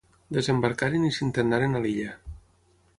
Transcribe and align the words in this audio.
Desembarcaren 0.37 1.05
i 1.09 1.13
s'internaren 1.17 1.77
a 1.81 1.85
l'illa. 1.85 2.19